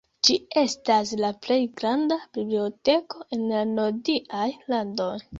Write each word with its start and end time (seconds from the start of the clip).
Ĝi 0.27 0.35
estas 0.59 1.09
la 1.17 1.29
plej 1.47 1.57
granda 1.81 2.17
biblioteko 2.37 3.21
en 3.37 3.43
la 3.51 3.59
nordiaj 3.75 4.47
landoj. 4.75 5.11